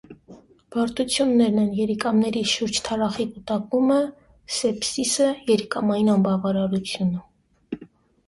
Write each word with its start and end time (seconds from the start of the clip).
Բարդություններն 0.75 1.59
են՝ 1.63 1.67
երիկամների 1.79 2.41
շուրջ 2.51 2.79
թարախի 2.87 3.27
կուտակումը, 3.35 3.99
սեպսիսը, 4.55 5.27
երիկամային 5.53 6.09
անբավարարությունը։ 6.15 7.85